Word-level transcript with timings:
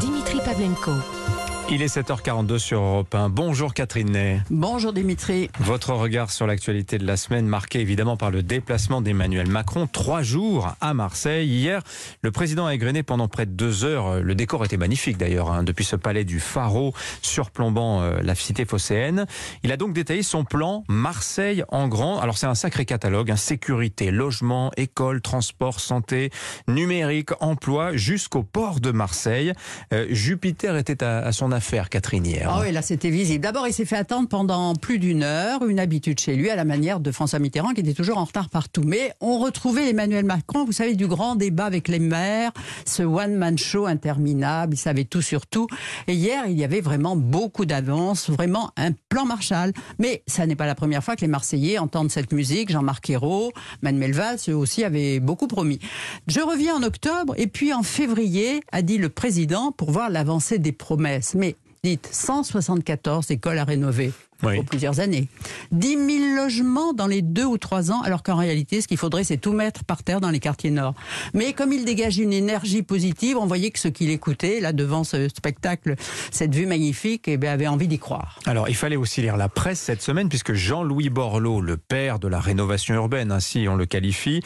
Dimitri 0.00 0.40
Pavlenko. 0.40 1.47
Il 1.70 1.82
est 1.82 1.94
7h42 1.94 2.56
sur 2.56 2.80
Europe 2.80 3.14
1. 3.14 3.28
Bonjour 3.28 3.74
Catherine 3.74 4.10
Ney. 4.10 4.40
Bonjour 4.48 4.94
Dimitri. 4.94 5.50
Votre 5.60 5.92
regard 5.92 6.30
sur 6.30 6.46
l'actualité 6.46 6.96
de 6.96 7.06
la 7.06 7.18
semaine, 7.18 7.46
marqué 7.46 7.80
évidemment 7.80 8.16
par 8.16 8.30
le 8.30 8.42
déplacement 8.42 9.02
d'Emmanuel 9.02 9.48
Macron, 9.48 9.86
trois 9.86 10.22
jours 10.22 10.74
à 10.80 10.94
Marseille. 10.94 11.46
Hier, 11.46 11.82
le 12.22 12.30
président 12.30 12.64
a 12.64 12.72
égrené 12.72 13.02
pendant 13.02 13.28
près 13.28 13.44
de 13.44 13.50
deux 13.50 13.84
heures. 13.84 14.22
Le 14.22 14.34
décor 14.34 14.64
était 14.64 14.78
magnifique 14.78 15.18
d'ailleurs, 15.18 15.50
hein, 15.52 15.62
depuis 15.62 15.84
ce 15.84 15.94
palais 15.94 16.24
du 16.24 16.40
Pharaon 16.40 16.94
surplombant 17.20 18.00
euh, 18.00 18.22
la 18.22 18.34
cité 18.34 18.64
phocéenne. 18.64 19.26
Il 19.62 19.70
a 19.70 19.76
donc 19.76 19.92
détaillé 19.92 20.22
son 20.22 20.44
plan 20.44 20.84
Marseille 20.88 21.64
en 21.68 21.86
grand. 21.86 22.18
Alors 22.18 22.38
c'est 22.38 22.46
un 22.46 22.54
sacré 22.54 22.86
catalogue, 22.86 23.30
hein, 23.30 23.36
sécurité, 23.36 24.10
logement, 24.10 24.70
école, 24.78 25.20
transport, 25.20 25.80
santé, 25.80 26.30
numérique, 26.66 27.30
emploi, 27.40 27.94
jusqu'au 27.94 28.42
port 28.42 28.80
de 28.80 28.90
Marseille. 28.90 29.52
Euh, 29.92 30.06
Jupiter 30.08 30.74
était 30.74 31.04
à, 31.04 31.18
à 31.18 31.32
son 31.32 31.52
affaire, 31.58 31.90
Catherine. 31.90 32.24
Ah 32.46 32.60
oui, 32.62 32.72
là 32.72 32.82
c'était 32.82 33.10
visible. 33.10 33.42
D'abord, 33.42 33.66
il 33.66 33.72
s'est 33.72 33.84
fait 33.84 33.96
attendre 33.96 34.28
pendant 34.28 34.74
plus 34.76 35.00
d'une 35.00 35.24
heure, 35.24 35.66
une 35.66 35.80
habitude 35.80 36.20
chez 36.20 36.36
lui, 36.36 36.50
à 36.50 36.56
la 36.56 36.64
manière 36.64 37.00
de 37.00 37.10
François 37.10 37.40
Mitterrand, 37.40 37.74
qui 37.74 37.80
était 37.80 37.94
toujours 37.94 38.18
en 38.18 38.24
retard 38.24 38.48
partout. 38.48 38.82
Mais 38.84 39.12
on 39.20 39.40
retrouvait 39.40 39.90
Emmanuel 39.90 40.24
Macron, 40.24 40.64
vous 40.64 40.72
savez, 40.72 40.94
du 40.94 41.08
grand 41.08 41.34
débat 41.34 41.64
avec 41.64 41.88
les 41.88 41.98
maires, 41.98 42.52
ce 42.86 43.02
one-man 43.02 43.58
show 43.58 43.86
interminable, 43.86 44.74
il 44.74 44.78
savait 44.78 45.04
tout 45.04 45.20
sur 45.20 45.46
tout. 45.46 45.66
Et 46.06 46.14
hier, 46.14 46.44
il 46.46 46.56
y 46.56 46.62
avait 46.62 46.80
vraiment 46.80 47.16
beaucoup 47.16 47.66
d'avance, 47.66 48.30
vraiment 48.30 48.70
un 48.76 48.92
plan 49.08 49.24
Marshall. 49.24 49.72
Mais 49.98 50.22
ça 50.28 50.46
n'est 50.46 50.56
pas 50.56 50.66
la 50.66 50.76
première 50.76 51.02
fois 51.02 51.16
que 51.16 51.22
les 51.22 51.26
Marseillais 51.26 51.78
entendent 51.78 52.12
cette 52.12 52.32
musique. 52.32 52.70
Jean-Marc 52.70 53.10
Ayrault, 53.10 53.52
Manuel 53.82 54.12
Valls, 54.12 54.38
eux 54.48 54.56
aussi 54.56 54.84
avaient 54.84 55.18
beaucoup 55.18 55.48
promis. 55.48 55.80
Je 56.28 56.40
reviens 56.40 56.76
en 56.76 56.82
octobre, 56.84 57.34
et 57.36 57.48
puis 57.48 57.72
en 57.72 57.82
février, 57.82 58.60
a 58.70 58.82
dit 58.82 58.98
le 58.98 59.08
président, 59.08 59.72
pour 59.72 59.90
voir 59.90 60.08
l'avancée 60.08 60.58
des 60.58 60.72
promesses. 60.72 61.34
Dites 61.88 62.08
174 62.12 63.30
écoles 63.30 63.58
à 63.58 63.64
rénover 63.64 64.12
Oui. 64.42 64.56
pour 64.56 64.64
plusieurs 64.64 65.00
années. 65.00 65.26
10 65.72 65.88
000 65.88 66.36
logements 66.36 66.92
dans 66.92 67.06
les 67.08 67.22
deux 67.22 67.44
ou 67.44 67.58
trois 67.58 67.90
ans, 67.90 68.02
alors 68.02 68.22
qu'en 68.22 68.36
réalité, 68.36 68.80
ce 68.80 68.86
qu'il 68.86 68.96
faudrait, 68.96 69.24
c'est 69.24 69.36
tout 69.36 69.52
mettre 69.52 69.84
par 69.84 70.02
terre 70.04 70.20
dans 70.20 70.30
les 70.30 70.38
quartiers 70.38 70.70
nord. 70.70 70.94
Mais 71.34 71.52
comme 71.52 71.72
il 71.72 71.84
dégage 71.84 72.18
une 72.18 72.32
énergie 72.32 72.82
positive, 72.82 73.36
on 73.36 73.46
voyait 73.46 73.70
que 73.70 73.78
ceux 73.78 73.90
qui 73.90 74.06
l'écoutaient, 74.06 74.60
là, 74.60 74.72
devant 74.72 75.02
ce 75.02 75.28
spectacle, 75.28 75.96
cette 76.30 76.54
vue 76.54 76.66
magnifique, 76.66 77.24
eh 77.26 77.36
bien, 77.36 77.52
avaient 77.52 77.66
envie 77.66 77.88
d'y 77.88 77.98
croire. 77.98 78.38
Alors, 78.46 78.68
il 78.68 78.76
fallait 78.76 78.96
aussi 78.96 79.22
lire 79.22 79.36
la 79.36 79.48
presse 79.48 79.80
cette 79.80 80.02
semaine, 80.02 80.28
puisque 80.28 80.52
Jean-Louis 80.52 81.10
Borloo, 81.10 81.60
le 81.60 81.76
père 81.76 82.18
de 82.18 82.28
la 82.28 82.38
rénovation 82.38 82.94
urbaine, 82.94 83.32
ainsi 83.32 83.66
on 83.68 83.74
le 83.74 83.86
qualifie, 83.86 84.40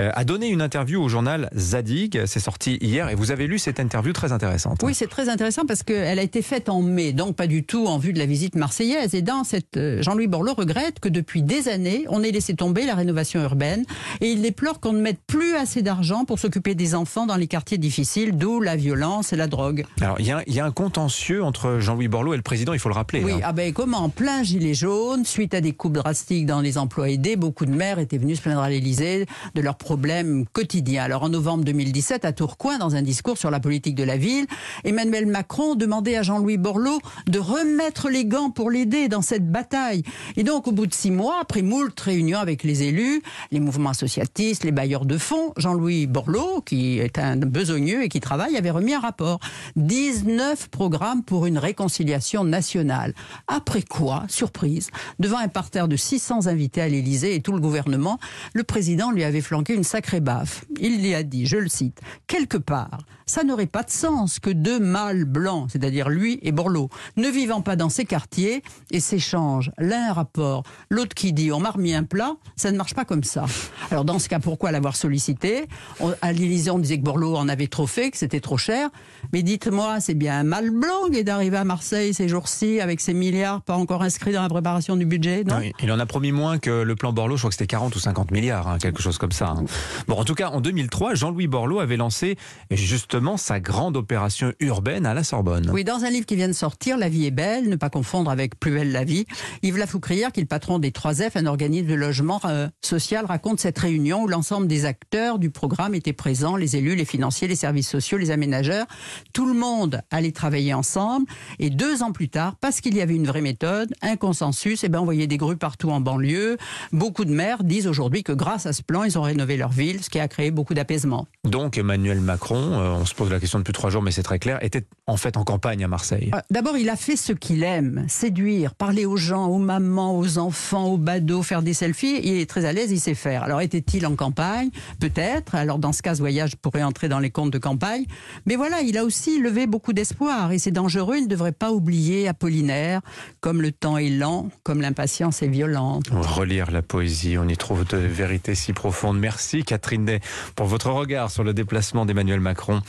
euh, 0.00 0.10
a 0.14 0.24
donné 0.24 0.48
une 0.48 0.62
interview 0.62 1.00
au 1.02 1.08
journal 1.08 1.50
Zadig. 1.56 2.26
C'est 2.26 2.40
sorti 2.40 2.78
hier, 2.80 3.08
et 3.10 3.14
vous 3.14 3.30
avez 3.30 3.46
lu 3.46 3.58
cette 3.58 3.78
interview 3.78 4.12
très 4.12 4.32
intéressante. 4.32 4.80
Oui, 4.82 4.94
c'est 4.94 5.06
très 5.06 5.28
intéressant 5.28 5.66
parce 5.66 5.82
qu'elle 5.84 6.18
a 6.18 6.22
été 6.22 6.42
faite 6.42 6.68
en 6.68 6.82
mai, 6.82 7.12
donc 7.12 7.36
pas 7.36 7.46
du 7.46 7.62
tout 7.62 7.86
en 7.86 7.98
vue 7.98 8.12
de 8.12 8.18
la 8.18 8.26
visite 8.26 8.56
marseillaise. 8.56 9.14
Et 9.14 9.22
dans 9.22 9.35
euh, 9.76 10.02
Jean-Louis 10.02 10.26
Borloo 10.26 10.54
regrette 10.54 11.00
que 11.00 11.08
depuis 11.08 11.42
des 11.42 11.68
années, 11.68 12.04
on 12.08 12.22
ait 12.22 12.30
laissé 12.30 12.54
tomber 12.54 12.86
la 12.86 12.94
rénovation 12.94 13.42
urbaine 13.42 13.84
et 14.20 14.30
il 14.30 14.42
déplore 14.42 14.80
qu'on 14.80 14.92
ne 14.92 15.00
mette 15.00 15.20
plus 15.26 15.54
assez 15.54 15.82
d'argent 15.82 16.24
pour 16.24 16.38
s'occuper 16.38 16.74
des 16.74 16.94
enfants 16.94 17.26
dans 17.26 17.36
les 17.36 17.46
quartiers 17.46 17.78
difficiles, 17.78 18.36
d'où 18.36 18.60
la 18.60 18.76
violence 18.76 19.32
et 19.32 19.36
la 19.36 19.46
drogue. 19.46 19.84
Alors, 20.00 20.20
il 20.20 20.26
y, 20.26 20.32
a, 20.32 20.42
il 20.46 20.54
y 20.54 20.60
a 20.60 20.64
un 20.64 20.70
contentieux 20.70 21.42
entre 21.42 21.78
Jean-Louis 21.80 22.08
Borloo 22.08 22.34
et 22.34 22.36
le 22.36 22.42
président, 22.42 22.72
il 22.72 22.78
faut 22.78 22.88
le 22.88 22.94
rappeler. 22.94 23.22
Oui, 23.24 23.32
hein. 23.32 23.40
ah 23.42 23.52
ben 23.52 23.72
comment 23.72 23.98
En 23.98 24.08
plein 24.08 24.42
gilet 24.42 24.74
jaune, 24.74 25.24
suite 25.24 25.54
à 25.54 25.60
des 25.60 25.72
coupes 25.72 25.94
drastiques 25.94 26.46
dans 26.46 26.60
les 26.60 26.78
emplois 26.78 27.10
aidés, 27.10 27.36
beaucoup 27.36 27.66
de 27.66 27.72
maires 27.72 27.98
étaient 27.98 28.18
venus 28.18 28.38
se 28.38 28.42
plaindre 28.42 28.60
à 28.60 28.68
l'Élysée 28.68 29.26
de 29.54 29.60
leurs 29.60 29.76
problèmes 29.76 30.44
quotidiens. 30.52 31.04
Alors 31.04 31.22
en 31.22 31.28
novembre 31.28 31.64
2017, 31.64 32.24
à 32.24 32.32
Tourcoing, 32.32 32.78
dans 32.78 32.94
un 32.94 33.02
discours 33.02 33.38
sur 33.38 33.50
la 33.50 33.60
politique 33.60 33.94
de 33.94 34.04
la 34.04 34.16
ville, 34.16 34.46
Emmanuel 34.84 35.26
Macron 35.26 35.74
demandait 35.74 36.16
à 36.16 36.22
Jean-Louis 36.22 36.58
Borloo 36.58 36.98
de 37.26 37.38
remettre 37.38 38.08
les 38.10 38.24
gants 38.24 38.50
pour 38.50 38.70
l'aider 38.70 39.08
dans 39.08 39.22
cette 39.26 39.50
bataille. 39.50 40.02
Et 40.36 40.44
donc 40.44 40.66
au 40.68 40.72
bout 40.72 40.86
de 40.86 40.94
six 40.94 41.10
mois, 41.10 41.38
après 41.40 41.62
moult 41.62 41.98
réunions 42.00 42.38
avec 42.38 42.62
les 42.62 42.84
élus, 42.84 43.22
les 43.50 43.60
mouvements 43.60 43.90
associatistes, 43.90 44.64
les 44.64 44.72
bailleurs 44.72 45.04
de 45.04 45.18
fonds, 45.18 45.52
Jean-Louis 45.56 46.06
Borloo, 46.06 46.62
qui 46.62 46.98
est 46.98 47.18
un 47.18 47.36
besogneux 47.36 48.02
et 48.02 48.08
qui 48.08 48.20
travaille, 48.20 48.56
avait 48.56 48.70
remis 48.70 48.94
un 48.94 49.00
rapport. 49.00 49.40
19 49.76 50.68
programmes 50.68 51.22
pour 51.22 51.46
une 51.46 51.58
réconciliation 51.58 52.44
nationale. 52.44 53.14
Après 53.48 53.82
quoi, 53.82 54.24
surprise, 54.28 54.90
devant 55.18 55.38
un 55.38 55.48
parterre 55.48 55.88
de 55.88 55.96
600 55.96 56.46
invités 56.46 56.80
à 56.80 56.88
l'Élysée 56.88 57.34
et 57.34 57.40
tout 57.40 57.52
le 57.52 57.60
gouvernement, 57.60 58.18
le 58.54 58.62
président 58.62 59.10
lui 59.10 59.24
avait 59.24 59.40
flanqué 59.40 59.74
une 59.74 59.84
sacrée 59.84 60.20
baffe. 60.20 60.64
Il 60.80 61.02
lui 61.02 61.14
a 61.14 61.22
dit, 61.22 61.46
je 61.46 61.56
le 61.56 61.68
cite, 61.68 62.00
quelque 62.26 62.58
part, 62.58 62.98
ça 63.26 63.42
n'aurait 63.42 63.66
pas 63.66 63.82
de 63.82 63.90
sens 63.90 64.38
que 64.38 64.50
deux 64.50 64.78
mâles 64.78 65.24
blancs, 65.24 65.68
c'est-à-dire 65.72 66.08
lui 66.08 66.38
et 66.42 66.52
Borloo, 66.52 66.88
ne 67.16 67.28
vivant 67.28 67.60
pas 67.60 67.74
dans 67.74 67.88
ces 67.88 68.04
quartiers 68.04 68.62
et 68.92 69.00
s'échangent 69.20 69.70
l'un 69.78 70.10
un 70.10 70.12
rapport, 70.12 70.62
l'autre 70.90 71.14
qui 71.14 71.32
dit 71.32 71.50
on 71.52 71.60
m'a 71.60 71.70
remis 71.70 71.94
un 71.94 72.02
plat, 72.04 72.34
ça 72.56 72.70
ne 72.70 72.76
marche 72.76 72.94
pas 72.94 73.04
comme 73.04 73.24
ça. 73.24 73.44
Alors 73.90 74.04
dans 74.04 74.18
ce 74.18 74.28
cas, 74.28 74.38
pourquoi 74.40 74.70
l'avoir 74.72 74.96
sollicité? 74.96 75.66
On- 76.00 76.12
À 76.22 76.32
l'Élysée, 76.32 76.70
on 76.70 76.78
disait 76.78 76.98
que 76.98 77.02
Borloo 77.04 77.36
en 77.36 77.48
avait 77.48 77.66
trop 77.66 77.86
fait, 77.86 78.10
que 78.10 78.16
c'était 78.18 78.40
trop 78.40 78.58
cher. 78.58 78.88
Mais 79.32 79.42
dites-moi, 79.42 80.00
c'est 80.00 80.14
bien 80.14 80.40
un 80.40 80.44
mâle 80.44 80.70
blanc 80.70 81.08
d'arriver 81.24 81.56
à 81.56 81.64
Marseille 81.64 82.12
ces 82.14 82.28
jours-ci 82.28 82.80
avec 82.80 83.00
ses 83.00 83.14
milliards 83.14 83.62
pas 83.62 83.74
encore 83.76 84.02
inscrits 84.02 84.32
dans 84.32 84.42
la 84.42 84.48
préparation 84.48 84.96
du 84.96 85.06
budget, 85.06 85.44
non? 85.44 85.56
Oui, 85.58 85.72
il 85.82 85.90
en 85.92 85.98
a 85.98 86.06
promis 86.06 86.32
moins 86.32 86.58
que 86.58 86.82
le 86.82 86.94
plan 86.96 87.12
Borloo, 87.12 87.36
je 87.36 87.42
crois 87.42 87.50
que 87.50 87.54
c'était 87.54 87.66
40 87.66 87.94
ou 87.96 87.98
50 87.98 88.30
milliards, 88.30 88.68
hein, 88.68 88.78
quelque 88.78 89.02
chose 89.02 89.18
comme 89.18 89.32
ça. 89.32 89.48
hein. 89.56 89.64
Bon, 90.08 90.16
en 90.16 90.24
tout 90.24 90.34
cas, 90.34 90.48
en 90.50 90.60
2003, 90.60 91.14
Jean-Louis 91.14 91.46
Borloo 91.46 91.80
avait 91.80 91.96
lancé 91.96 92.36
justement 92.70 93.36
sa 93.36 93.60
grande 93.60 93.96
opération 93.96 94.52
urbaine 94.60 95.06
à 95.06 95.14
la 95.14 95.24
Sorbonne. 95.24 95.70
Oui, 95.72 95.84
dans 95.84 96.04
un 96.04 96.10
livre 96.10 96.26
qui 96.26 96.36
vient 96.36 96.48
de 96.48 96.52
sortir, 96.52 96.96
La 96.98 97.08
vie 97.08 97.26
est 97.26 97.30
belle, 97.30 97.68
ne 97.68 97.76
pas 97.76 97.90
confondre 97.90 98.30
avec 98.30 98.58
Plus 98.58 98.72
belle 98.72 98.92
la 98.92 99.04
vie, 99.06 99.24
Yves 99.62 99.78
Lafoucrière, 99.78 100.32
qui 100.32 100.40
est 100.40 100.42
le 100.42 100.48
patron 100.48 100.78
des 100.78 100.90
3F, 100.90 101.32
un 101.36 101.46
organisme 101.46 101.86
de 101.86 101.94
logement 101.94 102.40
euh, 102.44 102.68
social, 102.82 103.24
raconte 103.24 103.60
cette 103.60 103.78
réunion 103.78 104.24
où 104.24 104.28
l'ensemble 104.28 104.66
des 104.66 104.84
acteurs 104.84 105.38
du 105.38 105.50
programme 105.50 105.94
étaient 105.94 106.12
présents, 106.12 106.56
les 106.56 106.76
élus, 106.76 106.96
les 106.96 107.04
financiers, 107.04 107.48
les 107.48 107.56
services 107.56 107.88
sociaux, 107.88 108.18
les 108.18 108.30
aménageurs. 108.30 108.86
Tout 109.32 109.46
le 109.46 109.54
monde 109.54 110.02
allait 110.10 110.32
travailler 110.32 110.74
ensemble. 110.74 111.26
Et 111.58 111.70
deux 111.70 112.02
ans 112.02 112.12
plus 112.12 112.28
tard, 112.28 112.56
parce 112.60 112.80
qu'il 112.80 112.94
y 112.96 113.00
avait 113.00 113.14
une 113.14 113.26
vraie 113.26 113.40
méthode, 113.40 113.92
un 114.02 114.16
consensus, 114.16 114.84
et 114.84 114.88
ben, 114.88 115.00
on 115.00 115.04
voyait 115.04 115.26
des 115.26 115.36
grues 115.36 115.56
partout 115.56 115.90
en 115.90 116.00
banlieue. 116.00 116.56
Beaucoup 116.92 117.24
de 117.24 117.32
maires 117.32 117.64
disent 117.64 117.86
aujourd'hui 117.86 118.22
que 118.22 118.32
grâce 118.32 118.66
à 118.66 118.72
ce 118.72 118.82
plan, 118.82 119.04
ils 119.04 119.18
ont 119.18 119.22
rénové 119.22 119.56
leur 119.56 119.70
ville, 119.70 120.02
ce 120.02 120.10
qui 120.10 120.18
a 120.18 120.28
créé 120.28 120.50
beaucoup 120.50 120.74
d'apaisement. 120.74 121.26
Donc 121.44 121.78
Emmanuel 121.78 122.20
Macron, 122.20 122.56
euh, 122.56 122.90
on 122.92 123.04
se 123.04 123.14
pose 123.14 123.30
la 123.30 123.40
question 123.40 123.58
depuis 123.58 123.72
trois 123.72 123.90
jours, 123.90 124.02
mais 124.02 124.10
c'est 124.10 124.22
très 124.22 124.38
clair, 124.38 124.58
était 124.62 124.84
en 125.06 125.16
fait 125.16 125.36
en 125.36 125.44
campagne 125.44 125.84
à 125.84 125.88
Marseille. 125.88 126.30
Euh, 126.34 126.40
D'abord, 126.50 126.76
il 126.76 126.88
a 126.88 126.96
fait 126.96 127.16
ce 127.16 127.32
qu'il 127.32 127.62
aime, 127.62 128.04
séduire, 128.08 128.74
parler 128.74 128.95
aux 129.04 129.16
gens, 129.16 129.46
aux 129.46 129.58
mamans, 129.58 130.18
aux 130.18 130.38
enfants, 130.38 130.86
aux 130.86 130.96
badauds, 130.96 131.42
faire 131.42 131.62
des 131.62 131.74
selfies. 131.74 132.20
Il 132.22 132.38
est 132.38 132.48
très 132.48 132.64
à 132.64 132.72
l'aise, 132.72 132.90
il 132.90 133.00
sait 133.00 133.14
faire. 133.14 133.42
Alors, 133.42 133.60
était-il 133.60 134.06
en 134.06 134.16
campagne? 134.16 134.70
Peut-être. 135.00 135.54
Alors, 135.54 135.78
dans 135.78 135.92
ce 135.92 136.02
cas, 136.02 136.14
ce 136.14 136.20
voyage 136.20 136.56
pourrait 136.56 136.82
entrer 136.82 137.08
dans 137.08 137.18
les 137.18 137.30
comptes 137.30 137.52
de 137.52 137.58
campagne. 137.58 138.04
Mais 138.46 138.56
voilà, 138.56 138.80
il 138.80 138.96
a 138.96 139.04
aussi 139.04 139.40
levé 139.40 139.66
beaucoup 139.66 139.92
d'espoir. 139.92 140.52
Et 140.52 140.58
c'est 140.58 140.70
dangereux, 140.70 141.16
il 141.18 141.24
ne 141.24 141.28
devrait 141.28 141.52
pas 141.52 141.72
oublier 141.72 142.28
Apollinaire. 142.28 143.00
Comme 143.40 143.60
le 143.60 143.72
temps 143.72 143.98
est 143.98 144.08
lent, 144.08 144.48
comme 144.62 144.80
l'impatience 144.80 145.42
est 145.42 145.48
violente. 145.48 146.04
Relire 146.10 146.70
la 146.70 146.82
poésie, 146.82 147.36
on 147.38 147.48
y 147.48 147.56
trouve 147.56 147.84
de 147.84 147.96
vérités 147.96 148.54
si 148.54 148.72
profondes. 148.72 149.18
Merci 149.18 149.64
Catherine 149.64 150.04
Day 150.04 150.20
pour 150.54 150.66
votre 150.66 150.90
regard 150.90 151.30
sur 151.30 151.44
le 151.44 151.52
déplacement 151.52 152.06
d'Emmanuel 152.06 152.40
Macron 152.40 152.80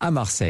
à 0.00 0.10
Marseille. 0.10 0.44